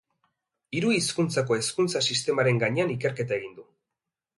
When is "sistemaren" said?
2.11-2.67